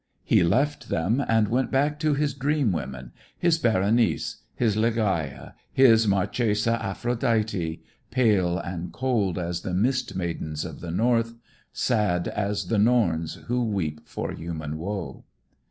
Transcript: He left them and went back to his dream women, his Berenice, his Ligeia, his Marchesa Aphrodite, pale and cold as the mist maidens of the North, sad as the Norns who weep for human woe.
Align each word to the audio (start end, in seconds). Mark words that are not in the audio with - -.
He 0.23 0.41
left 0.41 0.89
them 0.89 1.23
and 1.27 1.47
went 1.47 1.69
back 1.69 1.99
to 1.99 2.15
his 2.15 2.33
dream 2.33 2.71
women, 2.71 3.11
his 3.37 3.59
Berenice, 3.59 4.37
his 4.55 4.75
Ligeia, 4.75 5.53
his 5.71 6.07
Marchesa 6.07 6.81
Aphrodite, 6.83 7.83
pale 8.09 8.57
and 8.57 8.91
cold 8.91 9.37
as 9.37 9.61
the 9.61 9.75
mist 9.75 10.15
maidens 10.15 10.65
of 10.65 10.79
the 10.79 10.89
North, 10.89 11.35
sad 11.71 12.27
as 12.29 12.65
the 12.65 12.79
Norns 12.79 13.35
who 13.45 13.63
weep 13.63 14.01
for 14.07 14.31
human 14.31 14.79
woe. 14.79 15.23